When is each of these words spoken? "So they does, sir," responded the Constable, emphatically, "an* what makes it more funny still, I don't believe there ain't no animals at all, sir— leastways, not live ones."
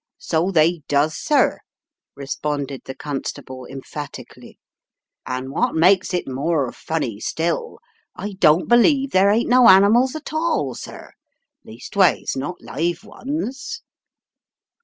"So 0.17 0.49
they 0.49 0.81
does, 0.87 1.15
sir," 1.15 1.59
responded 2.15 2.81
the 2.85 2.95
Constable, 2.95 3.67
emphatically, 3.67 4.57
"an* 5.27 5.51
what 5.51 5.75
makes 5.75 6.11
it 6.11 6.27
more 6.27 6.71
funny 6.71 7.19
still, 7.19 7.77
I 8.15 8.33
don't 8.39 8.67
believe 8.67 9.11
there 9.11 9.29
ain't 9.29 9.47
no 9.47 9.69
animals 9.69 10.15
at 10.15 10.33
all, 10.33 10.73
sir— 10.73 11.11
leastways, 11.65 12.35
not 12.35 12.59
live 12.61 13.03
ones." 13.03 13.83